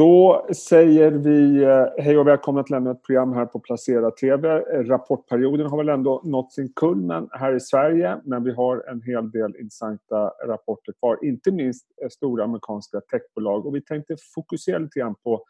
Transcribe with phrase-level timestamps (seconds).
[0.00, 4.48] Då säger vi eh, hej och välkomna till ännu ett program här på Placera TV.
[4.60, 9.30] Rapportperioden har väl ändå nått sin kulmen här i Sverige men vi har en hel
[9.30, 11.18] del intressanta rapporter kvar.
[11.22, 15.44] Inte minst eh, stora amerikanska techbolag och vi tänkte fokusera lite grann på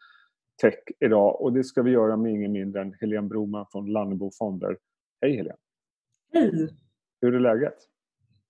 [0.61, 4.31] tech idag och det ska vi göra med ingen mindre än Helene Broman från Lannebo
[4.37, 4.77] Fonder.
[5.21, 5.57] Hej Helene!
[6.33, 6.69] Hej!
[7.21, 7.77] Hur är läget?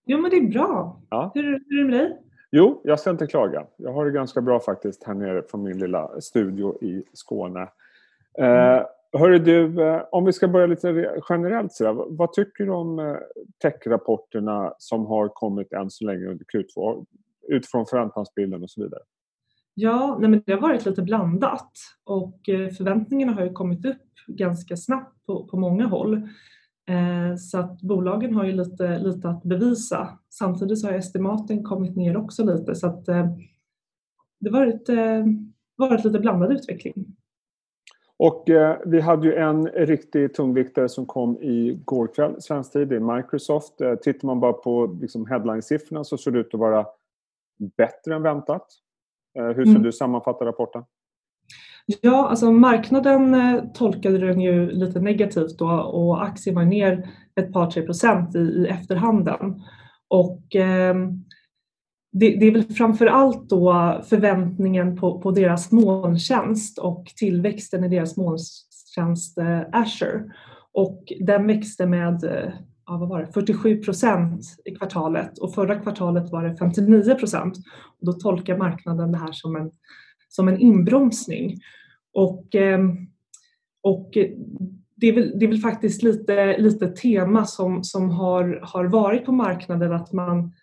[0.05, 1.01] Jo men det är bra.
[1.09, 1.31] Ja.
[1.33, 2.21] Hur, hur är det med dig?
[2.51, 3.65] Jo, jag ska inte klaga.
[3.77, 7.69] Jag har det ganska bra faktiskt här nere från min lilla studio i Skåne.
[8.37, 8.77] Mm.
[8.77, 12.99] Eh, hörru du, eh, om vi ska börja lite generellt så vad tycker du om
[12.99, 13.15] eh,
[13.61, 17.05] techrapporterna som har kommit än så länge under Q2
[17.47, 19.01] utifrån förväntansbilden och så vidare?
[19.73, 21.71] Ja, nej men det har varit lite blandat
[22.03, 22.39] och
[22.77, 26.29] förväntningarna har ju kommit upp ganska snabbt på, på många håll.
[26.89, 30.19] Eh, så att bolagen har ju lite, lite att bevisa.
[30.29, 33.27] Samtidigt så har estimaten kommit ner också lite så att eh,
[34.39, 35.25] det har varit, eh,
[35.75, 37.05] varit lite blandad utveckling.
[38.17, 42.87] Och eh, vi hade ju en riktig tungviktare som kom i går kväll, svensk tid,
[42.87, 43.81] det är Microsoft.
[43.81, 46.85] Eh, tittar man bara på liksom, headline-siffrorna så ser det ut att vara
[47.77, 48.67] bättre än väntat.
[49.37, 49.83] Eh, hur skulle mm.
[49.83, 50.83] du sammanfatta rapporten?
[51.85, 57.53] Ja, alltså marknaden eh, tolkade den ju lite negativt då och aktien var ner ett
[57.53, 59.61] par tre procent i, i efterhanden.
[60.07, 60.95] Och eh,
[62.11, 67.89] det, det, är väl framför allt då förväntningen på, på deras molntjänst och tillväxten i
[67.89, 70.23] deras molntjänst eh, Azure.
[70.73, 72.53] Och den växte med eh,
[72.85, 77.57] ja, vad var det, 47 procent i kvartalet och förra kvartalet var det 59 procent.
[78.01, 79.71] Då tolkar marknaden det här som en
[80.31, 81.57] som en inbromsning.
[82.13, 83.07] Och, ehm,
[83.83, 84.17] och
[84.95, 89.25] det är, väl, det är väl faktiskt lite, lite tema som, som har, har varit
[89.25, 90.53] på marknaden att man,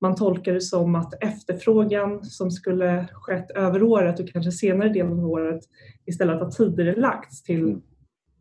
[0.00, 5.12] man tolkar det som att efterfrågan som skulle skett över året och kanske senare delen
[5.12, 5.60] av året
[6.06, 7.80] istället har tidigare lagts till,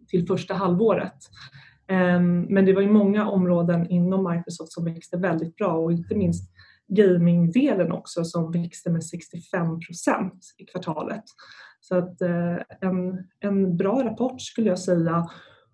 [0.07, 1.17] till första halvåret.
[1.87, 6.15] Ehm, men det var ju många områden inom Microsoft som växte väldigt bra och inte
[6.15, 6.51] minst
[6.87, 11.23] gamingdelen också som växte med 65 procent i kvartalet.
[11.79, 15.29] Så att eh, en, en bra rapport skulle jag säga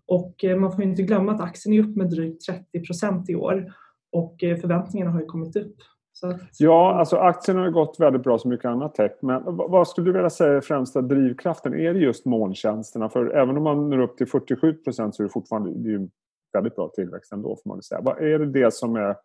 [0.07, 3.35] och eh, man får inte glömma att aktien är upp med drygt 30 procent i
[3.35, 3.73] år
[4.11, 5.75] och eh, förväntningarna har ju kommit upp.
[6.23, 6.41] Att...
[6.59, 9.11] Ja, alltså aktien har gått väldigt bra som mycket annat tech.
[9.21, 11.73] Men vad skulle du vilja säga är främsta drivkraften?
[11.73, 13.09] Är det just molntjänsterna?
[13.09, 15.91] För även om man når upp till 47 procent så är det fortfarande det är
[15.91, 16.09] ju
[16.53, 18.01] väldigt bra tillväxt ändå får man säga.
[18.01, 19.15] Vad är det, det som är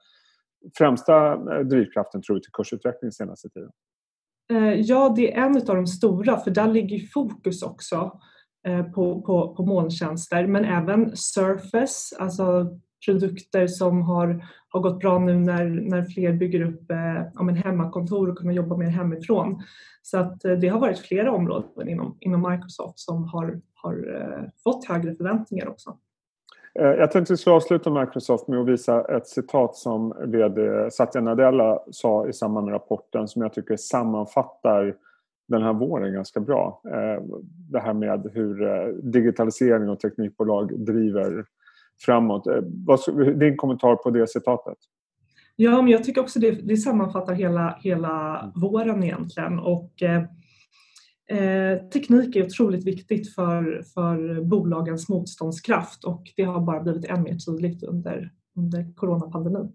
[0.78, 3.70] främsta eh, drivkraften tror du till kursutveckling senaste tiden?
[4.52, 8.20] Eh, ja, det är en av de stora för där ligger fokus också
[8.66, 15.18] eh, på, på, på molntjänster men även Surface, alltså produkter som har, har gått bra
[15.18, 19.62] nu när, när fler bygger upp eh, hemmakontor och kan jobba mer hemifrån.
[20.02, 24.84] Så att det har varit flera områden inom, inom Microsoft som har, har eh, fått
[24.88, 25.98] högre förväntningar också.
[26.74, 31.78] Eh, jag tänkte vi avsluta Microsoft med att visa ett citat som VD Satya Nadella
[31.90, 34.94] sa i samband med rapporten som jag tycker sammanfattar
[35.48, 36.80] den här våren ganska bra.
[36.84, 37.22] Eh,
[37.70, 41.44] det här med hur eh, digitalisering och teknikbolag driver
[42.04, 42.46] framåt.
[43.34, 44.78] Din kommentar på det citatet?
[45.56, 49.58] Ja, men jag tycker också det, det sammanfattar hela, hela våren egentligen.
[49.58, 49.92] Och,
[51.30, 57.22] Eh, teknik är otroligt viktigt för, för bolagens motståndskraft och det har bara blivit än
[57.22, 59.72] mer tydligt under, under coronapandemin.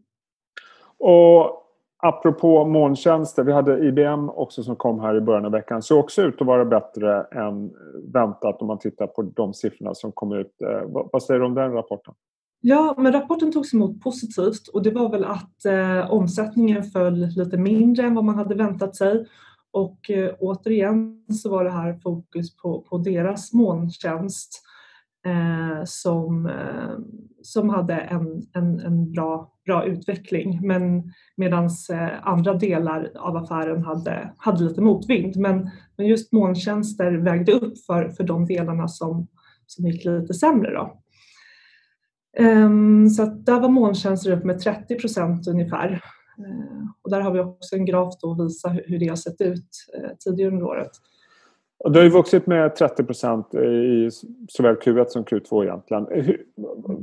[0.97, 1.63] Och
[1.97, 5.81] apropå molntjänster, vi hade IBM också som kom här i början av veckan.
[5.81, 7.72] Såg också ut att vara bättre än
[8.13, 10.62] väntat om man tittar på de siffrorna som kom ut.
[10.62, 12.13] Eh, vad säger du om den rapporten?
[12.62, 17.58] Ja, men rapporten togs emot positivt och det var väl att eh, omsättningen föll lite
[17.58, 19.25] mindre än vad man hade väntat sig
[19.73, 24.61] och eh, återigen så var det här fokus på, på deras molntjänst
[25.25, 26.97] eh, som, eh,
[27.41, 31.03] som hade en, en, en bra, bra utveckling men
[31.38, 35.38] medan eh, andra delar av affären hade, hade lite motvind.
[35.38, 39.27] Men, men just molntjänster vägde upp för, för de delarna som,
[39.65, 40.71] som gick lite sämre.
[40.74, 41.00] Då.
[42.39, 46.01] Um, så där var molntjänster upp med 30 procent ungefär
[47.01, 50.09] och där har vi också en graf att visa hur det har sett ut eh,
[50.19, 50.91] tidigare under året.
[51.89, 54.09] Det har ju vuxit med 30 procent i
[54.50, 56.07] såväl Q1 som Q2 egentligen.
[56.12, 56.45] Hur,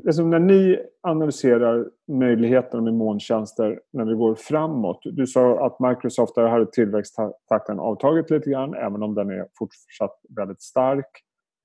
[0.05, 5.00] liksom när ni analyserar möjligheterna med molntjänster när vi går framåt.
[5.05, 10.21] Du sa att Microsoft där hade tillväxttakten avtagit lite grann även om den är fortsatt
[10.37, 11.11] väldigt stark.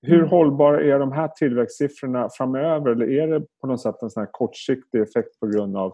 [0.01, 0.29] Hur mm.
[0.29, 2.91] hållbara är de här tillväxtsiffrorna framöver?
[2.91, 5.93] Eller är det på något sätt en sån kortsiktig effekt på grund av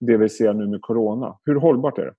[0.00, 1.36] det vi ser nu med corona.
[1.44, 2.14] Hur hållbart är det?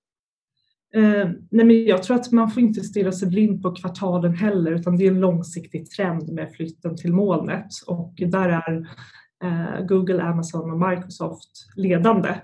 [0.94, 4.70] Eh, nej men jag tror att man får inte stirra sig blind på kvartalen heller
[4.70, 8.88] utan det är en långsiktig trend med flytten till molnet och där är
[9.44, 12.34] eh, Google, Amazon och Microsoft ledande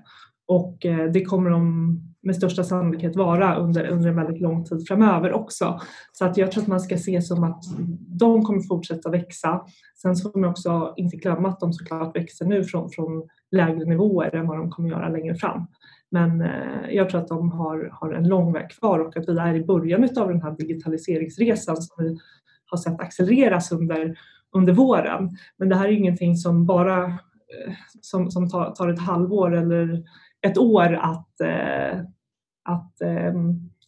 [0.47, 4.89] och eh, det kommer de med största sannolikhet vara under, under en väldigt lång tid
[4.89, 5.81] framöver också.
[6.13, 7.65] Så att jag tror att man ska se som att
[8.09, 9.61] de kommer fortsätta växa.
[10.03, 13.85] Sen så får man också inte glömma att de såklart växer nu från, från lägre
[13.85, 15.67] nivåer än vad de kommer göra längre fram.
[16.11, 19.39] Men eh, jag tror att de har, har en lång väg kvar och att vi
[19.39, 22.19] är i början av den här digitaliseringsresan som vi
[22.67, 24.19] har sett accelereras under,
[24.53, 25.31] under våren.
[25.57, 30.03] Men det här är ingenting som bara eh, som, som tar, tar ett halvår eller
[30.47, 31.99] ett år att, eh,
[32.65, 32.93] att,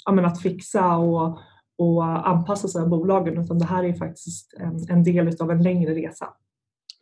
[0.04, 1.38] ja, att fixa och,
[1.78, 5.62] och anpassa sig av bolagen utan det här är faktiskt en, en del av en
[5.62, 6.26] längre resa.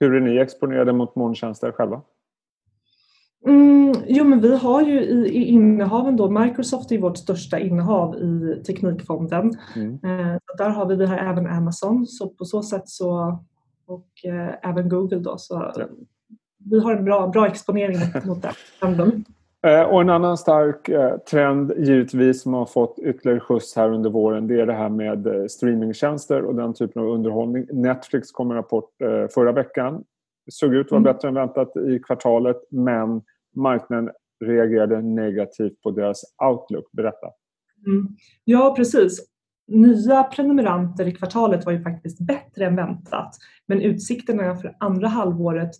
[0.01, 2.03] Hur är ni exponerade mot molntjänster själva?
[3.47, 8.17] Mm, jo, men vi har ju i, i innehaven då, Microsoft är vårt största innehav
[8.17, 9.53] i Teknikfonden.
[9.77, 9.95] Mm.
[9.95, 13.39] Eh, där har vi, vi har även Amazon, så på så sätt så,
[13.87, 15.87] och eh, även Google då, så ja.
[16.59, 19.25] vi har en bra, bra exponering mot den.
[19.67, 24.11] Eh, och en annan stark eh, trend givetvis som har fått ytterligare skjuts här under
[24.11, 27.67] våren det är det här med eh, streamingtjänster och den typen av underhållning.
[27.73, 28.91] Netflix kom en rapport
[29.35, 30.05] förra veckan.
[30.47, 31.12] Det såg ut att vara mm.
[31.12, 33.23] bättre än väntat i kvartalet men
[33.56, 34.11] marknaden
[34.44, 36.93] reagerade negativt på deras outlook.
[36.93, 37.26] Berätta.
[37.87, 38.08] Mm.
[38.44, 39.26] Ja, precis.
[39.67, 43.37] Nya prenumeranter i kvartalet var ju faktiskt bättre än väntat
[43.67, 45.70] men utsikterna för andra halvåret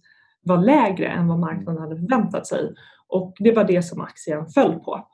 [0.43, 2.75] var lägre än vad marknaden hade förväntat sig
[3.12, 5.09] och det var det som aktien föll på.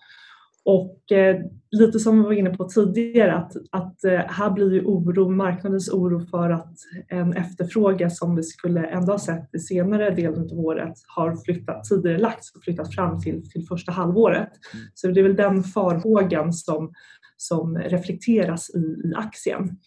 [0.64, 1.40] Och eh,
[1.70, 5.88] lite som vi var inne på tidigare att, att eh, här blir ju oro, marknadens
[5.88, 6.74] oro för att
[7.08, 11.84] en efterfrågan som vi skulle ändå ha sett i senare delen av året har flyttat
[11.84, 14.50] tidigare lagts och flyttat fram till, till första halvåret.
[14.74, 14.86] Mm.
[14.94, 16.92] Så det är väl den farhågan som,
[17.36, 19.78] som reflekteras i, i aktien.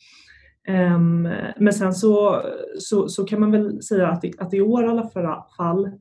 [0.68, 1.22] Um,
[1.58, 2.44] men sen så,
[2.80, 5.92] så, så, kan man väl säga att, att i år i alla fall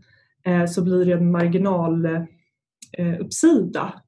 [0.69, 2.25] så blir det en marginal eh,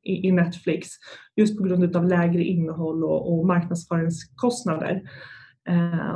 [0.02, 0.88] i, Netflix
[1.36, 5.02] just på grund av lägre innehåll och, marknadsföringskostnader.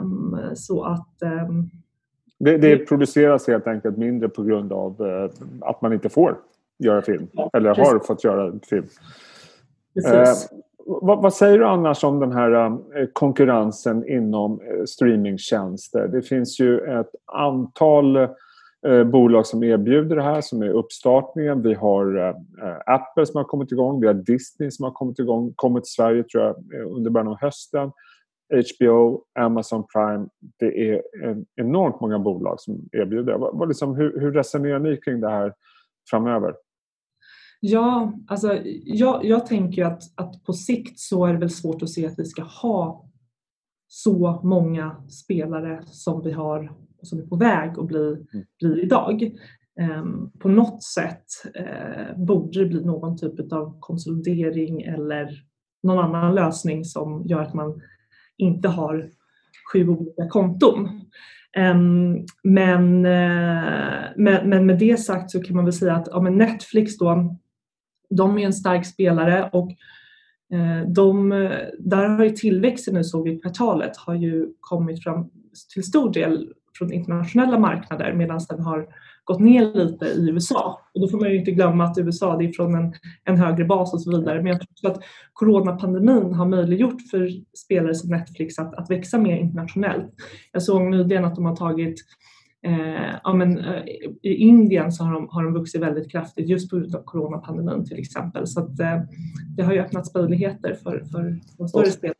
[0.01, 1.15] Um, så att
[1.49, 1.71] um,
[2.39, 5.31] det, det, produceras helt enkelt mindre på grund av eh,
[5.61, 6.39] att man inte får
[6.79, 7.93] göra film ja, eller precis.
[7.93, 8.87] har fått göra film.
[10.07, 10.25] Eh,
[10.87, 16.09] vad, vad, säger du annars om den här eh, konkurrensen inom eh, streamingtjänster?
[16.09, 18.29] Det finns ju ett antal eh,
[18.87, 21.63] Eh, bolag som erbjuder det här som är uppstartningen.
[21.63, 25.53] Vi har eh, Apple som har kommit igång, vi har Disney som har kommit igång,
[25.57, 27.93] kommit till Sverige tror jag eh, under början av hösten.
[28.49, 30.29] HBO, Amazon Prime.
[30.59, 31.03] Det är
[31.57, 33.39] enormt många bolag som erbjuder det.
[33.39, 35.55] Vad, liksom, hur, hur resonerar ni kring det här
[36.11, 36.55] framöver?
[37.61, 41.91] Ja, alltså jag, jag tänker att, att på sikt så är det väl svårt att
[41.91, 43.05] se att vi ska ha
[43.89, 46.73] så många spelare som vi har
[47.03, 48.47] som är på väg att bli, mm.
[48.61, 49.31] bli idag.
[49.81, 51.25] Um, på något sätt
[51.61, 55.31] uh, borde det bli någon typ av konsolidering eller
[55.83, 57.81] någon annan lösning som gör att man
[58.37, 59.11] inte har
[59.73, 60.89] sju olika konton.
[62.45, 66.99] Men, uh, men, men, med det sagt så kan man väl säga att ja, Netflix
[66.99, 67.37] då,
[68.11, 69.71] de är en stark spelare och
[70.55, 71.29] uh, de,
[71.79, 75.31] där har ju tillväxten nu såg vi i kvartalet har ju kommit fram
[75.75, 78.87] till stor del från internationella marknader medan den har
[79.25, 80.81] gått ner lite i USA.
[80.95, 83.65] Och då får man ju inte glömma att USA det är från en, en högre
[83.65, 84.43] bas och så vidare.
[84.43, 85.01] Men jag tror att
[85.33, 90.15] coronapandemin har möjliggjort för spelare som Netflix att, att växa mer internationellt.
[90.53, 91.99] Jag såg nyligen att de har tagit
[92.67, 93.83] Eh, ja, men, eh,
[94.23, 97.85] I Indien så har de, har de vuxit väldigt kraftigt just på grund av coronapandemin
[97.85, 98.47] till exempel.
[98.47, 99.01] Så att, eh,
[99.57, 102.16] det har ju öppnats möjligheter för, för de större spelarna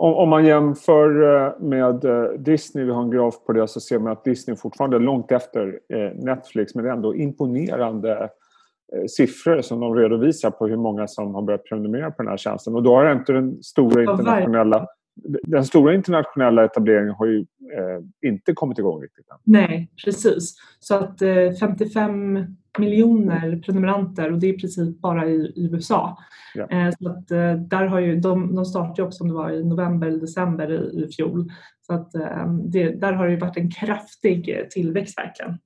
[0.00, 3.80] om, om, man jämför eh, med eh, Disney, vi har en graf på det, så
[3.80, 8.28] ser man att Disney fortfarande är långt efter eh, Netflix men det är ändå imponerande
[9.08, 12.74] siffror som de redovisar på hur många som har börjat prenumerera på den här tjänsten.
[12.74, 14.86] Och då har inte den stora internationella
[15.42, 19.36] den stora internationella etableringen har ju eh, inte kommit igång riktigt än.
[19.44, 20.56] Nej, precis.
[20.80, 22.38] Så att eh, 55
[22.78, 26.18] miljoner prenumeranter och det är i princip bara i, i USA.
[26.54, 26.68] Ja.
[26.70, 29.64] Eh, så att, eh, där har ju, de, de startade också om det var i
[29.64, 31.50] november eller december i, i fjol.
[31.80, 35.58] Så att, eh, det, där har det ju varit en kraftig tillväxt verkligen.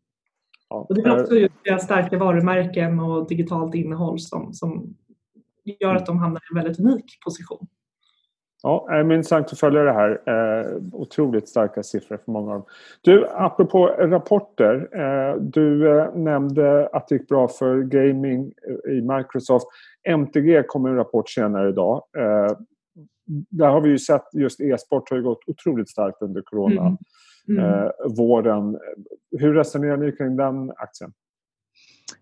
[0.69, 0.87] Ja.
[0.89, 1.35] Och det är också
[1.65, 4.95] deras starka varumärken och digitalt innehåll som, som
[5.81, 7.67] gör att de hamnar i en väldigt unik position.
[8.65, 10.11] Ja, det är intressant att följa det här.
[10.27, 12.67] Eh, otroligt starka siffror för många av dem.
[13.03, 14.89] Du, apropå rapporter.
[14.93, 18.53] Eh, du eh, nämnde att det gick bra för gaming
[18.89, 19.67] i Microsoft.
[20.09, 22.03] MTG kommer en rapport senare idag.
[22.17, 22.57] Eh,
[23.51, 26.83] där har vi ju sett just e-sport har gått otroligt starkt under corona.
[26.83, 26.99] Mm.
[27.49, 27.65] Mm.
[27.65, 28.79] Eh, våren.
[29.39, 31.13] Hur resonerar ni kring den aktien?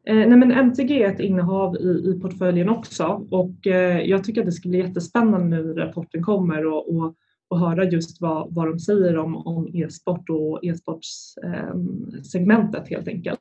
[0.07, 4.41] Eh, nej men MTG är ett innehav i, i portföljen också och eh, jag tycker
[4.41, 7.15] att det ska bli jättespännande nu när rapporten kommer och, och,
[7.49, 13.09] och höra just vad, vad de säger om, om e-sport och e-sportsegmentet ehm, eh, helt
[13.09, 13.41] enkelt.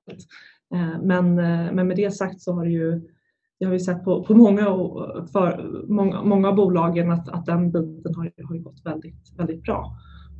[0.73, 3.01] Eh, men, eh, men med det sagt så har det ju
[3.59, 4.65] det har vi sett på, på många,
[5.31, 9.95] för, många, många av bolagen att, att den biten har, har gått väldigt, väldigt bra.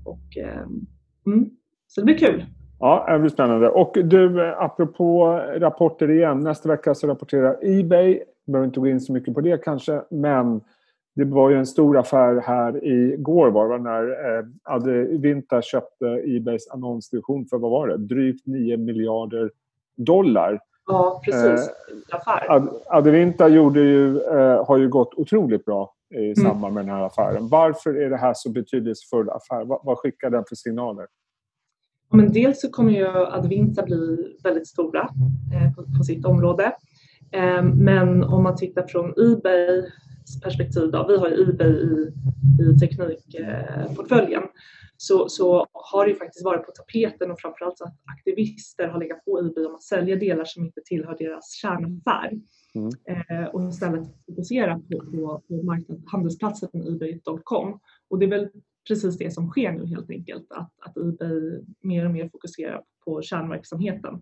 [0.05, 0.85] Och, ehm,
[1.25, 1.49] mm,
[1.87, 2.45] så det blir kul.
[2.81, 3.69] Ja, det blir spännande.
[3.69, 6.39] Och du, apropå rapporter igen.
[6.39, 8.11] Nästa vecka så rapporterar Ebay.
[8.45, 10.61] Jag behöver inte gå in så mycket på det kanske, men
[11.15, 16.69] det var ju en stor affär här igår var det, när eh, Advinta köpte Ebays
[16.71, 19.51] annonsdivision för, vad var det, drygt 9 miljarder
[19.97, 20.59] dollar.
[20.87, 21.69] Ja, precis.
[21.69, 22.63] Eh, affär.
[22.87, 26.35] Advinta gjorde ju, eh, har ju gått otroligt bra i mm.
[26.35, 27.47] samband med den här affären.
[27.47, 29.65] Varför är det här så betydelsefull affär?
[29.65, 31.07] Vad, vad skickar den för signaler?
[32.11, 35.09] Men dels så kommer ju Advinta bli väldigt stora
[35.53, 36.75] eh, på, på, sitt område.
[37.31, 42.11] Eh, men om man tittar från Ebays perspektiv, då, vi har ju Ebay i,
[42.63, 44.43] i teknikportföljen,
[44.97, 49.25] så, så har det ju faktiskt varit på tapeten och framförallt att aktivister har legat
[49.25, 52.31] på Ebay om att sälja delar som inte tillhör deras kärnaffär.
[52.75, 52.89] Mm.
[53.07, 57.79] Eh, och istället fokusera på, på, på handelsplatsen ebay.com.
[58.09, 58.49] Och det är väl
[58.87, 63.21] precis det som sker nu helt enkelt, att, att Ebay mer och mer fokuserar på
[63.21, 64.21] kärnverksamheten.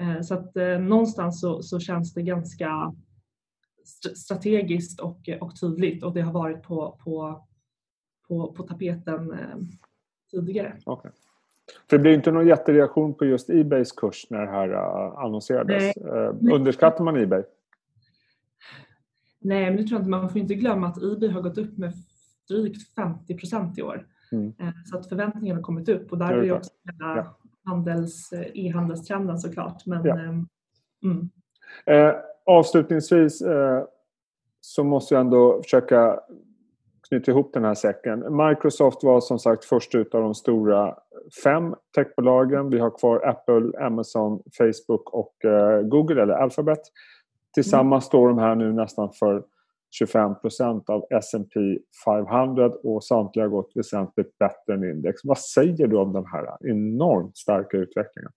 [0.00, 2.94] Eh, så att eh, någonstans så, så, känns det ganska
[4.14, 7.46] strategiskt och, och tydligt och det har varit på, på,
[8.28, 9.56] på, på tapeten eh,
[10.30, 10.76] tidigare.
[10.86, 11.10] Okay.
[11.90, 15.96] För det blir inte någon jättereaktion på just Ebays kurs när det här uh, annonserades.
[15.96, 17.42] Uh, underskattar man Ebay?
[19.38, 20.10] Nej, men det tror jag inte.
[20.10, 21.92] Man får inte glömma att Ebay har gått upp med
[22.54, 24.06] drygt 50 procent i år.
[24.32, 24.52] Mm.
[24.58, 27.36] Eh, så att förväntningarna har kommit upp och där är det också ja.
[27.64, 29.86] handels, eh, e-handelstrenden såklart.
[29.86, 30.18] Men, ja.
[30.18, 30.48] Ehm,
[31.04, 31.30] mm.
[31.86, 32.14] eh,
[32.46, 33.84] avslutningsvis eh,
[34.60, 36.20] så måste jag ändå försöka
[37.08, 38.36] knyta ihop den här säcken.
[38.36, 40.96] Microsoft var som sagt först ut av de stora
[41.44, 42.70] fem techbolagen.
[42.70, 46.80] Vi har kvar Apple, Amazon, Facebook och eh, Google eller Alphabet.
[47.54, 48.08] Tillsammans mm.
[48.08, 49.42] står de här nu nästan för
[49.90, 51.60] 25 procent av S&P
[52.04, 55.20] 500 och samtliga har gått väsentligt bättre än index.
[55.24, 58.32] Vad säger du om den här enormt starka utvecklingen?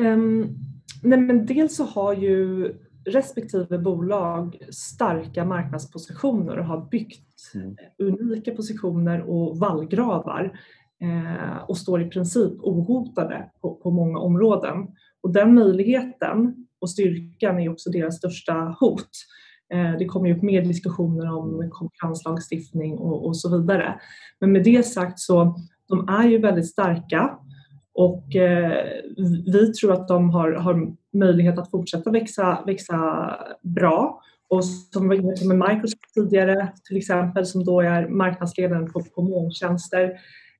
[0.00, 0.56] Um,
[1.02, 2.74] nej men dels så har ju
[3.06, 7.76] respektive bolag starka marknadspositioner och har byggt mm.
[7.98, 10.60] unika positioner och vallgravar
[11.02, 14.88] eh, och står i princip ohotade på, på många områden.
[15.20, 19.10] Och den möjligheten och styrkan är också deras största hot.
[19.74, 24.00] Eh, det kommer upp mer diskussioner om konkurrenslagstiftning och, och, så vidare.
[24.40, 25.56] Men med det sagt så
[25.88, 27.38] de är ju väldigt starka
[27.94, 28.86] och eh,
[29.46, 33.30] vi tror att de har, har möjlighet att fortsätta växa, växa
[33.62, 34.20] bra.
[34.48, 39.22] Och som vi var med Microsoft tidigare till exempel som då är marknadsledaren på, på
[39.22, 40.12] molntjänster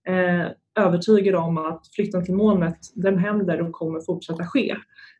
[0.06, 0.46] eh,
[0.78, 4.76] övertygade om att flytten till molnet den händer och kommer fortsätta ske.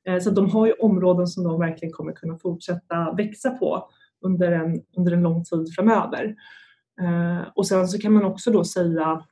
[0.08, 3.88] Eh, så de har ju områden som de verkligen kommer kunna fortsätta växa på
[4.24, 6.34] under en, under en lång tid framöver.
[7.00, 9.22] Eh, och sen så kan man också då säga,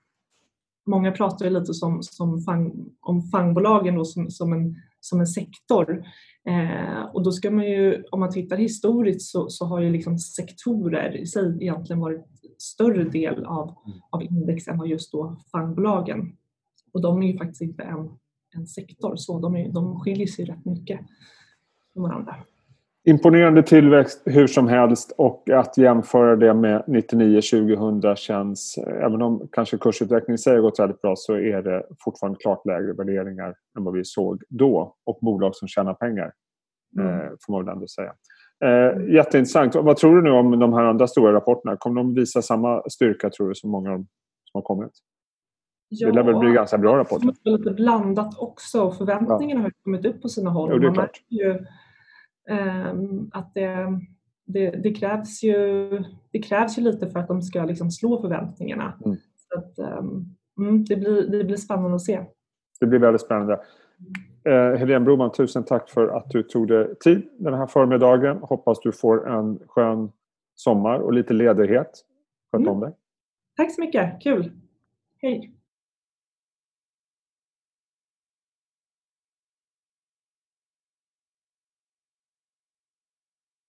[0.87, 5.27] många pratar ju lite som, som fang, om fangbolagen då som, som, en, som en
[5.27, 6.05] sektor.
[6.49, 10.19] Eh, och då ska man ju, om man tittar historiskt så, så har ju liksom
[10.19, 12.27] sektorer i sig egentligen varit
[12.59, 13.75] större del av,
[14.11, 16.37] av index än vad just då fangbolagen.
[16.93, 18.09] Och de är ju faktiskt inte en
[18.55, 19.17] en sektor.
[19.17, 21.01] Så de, är, de skiljer sig rätt mycket
[21.93, 22.37] från varandra.
[23.07, 29.79] Imponerande tillväxt hur som helst och att jämföra det med 99-2000 känns, även om kanske
[29.79, 33.85] kursutvecklingen i sig har gått väldigt bra så är det fortfarande klart lägre värderingar än
[33.85, 36.33] vad vi såg då och bolag som tjänar pengar.
[36.99, 37.21] Mm.
[37.21, 38.13] Eh, får man väl ändå säga.
[38.65, 39.75] Eh, jätteintressant.
[39.75, 41.77] Vad tror du nu om de här andra stora rapporterna?
[41.77, 44.07] Kommer de visa samma styrka tror du som många av dem
[44.53, 44.93] som har kommit?
[45.89, 47.35] Ja, det lär väl bli ganska bra rapporter.
[47.45, 48.91] Det är lite blandat också.
[48.91, 49.65] Förväntningarna ja.
[49.65, 50.71] har kommit upp på sina håll.
[50.73, 51.21] Jo, det är Man klart.
[51.29, 51.67] Ju, um,
[53.33, 54.01] att det,
[54.45, 55.89] det, det, krävs ju,
[56.31, 58.93] det krävs ju lite för att de ska liksom slå förväntningarna.
[59.05, 59.17] Mm.
[59.37, 60.35] Så att, um,
[60.89, 62.25] det, blir, det blir spännande att se.
[62.81, 63.61] Det blir väldigt spännande.
[64.45, 68.39] Eh, Helene Broman, tusen tack för att du tog dig tid den här förmiddagen.
[68.43, 70.13] Hoppas du får en skön
[70.55, 72.05] sommar och lite ledighet
[72.53, 72.73] Sköt mm.
[72.73, 72.93] om dig.
[73.57, 74.53] Tack så mycket, kul.
[75.23, 75.54] Hej.